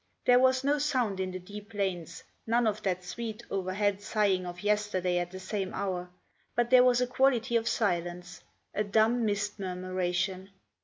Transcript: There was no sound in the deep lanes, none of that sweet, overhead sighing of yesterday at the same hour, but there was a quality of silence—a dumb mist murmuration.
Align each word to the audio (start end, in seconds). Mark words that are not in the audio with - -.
There 0.25 0.39
was 0.39 0.63
no 0.63 0.79
sound 0.79 1.19
in 1.19 1.29
the 1.29 1.37
deep 1.37 1.75
lanes, 1.75 2.23
none 2.47 2.65
of 2.65 2.81
that 2.81 3.03
sweet, 3.03 3.43
overhead 3.51 4.01
sighing 4.01 4.47
of 4.47 4.61
yesterday 4.63 5.19
at 5.19 5.29
the 5.29 5.39
same 5.39 5.75
hour, 5.75 6.09
but 6.55 6.71
there 6.71 6.83
was 6.83 7.01
a 7.01 7.05
quality 7.05 7.55
of 7.55 7.67
silence—a 7.67 8.83
dumb 8.85 9.27
mist 9.27 9.59
murmuration. 9.59 10.49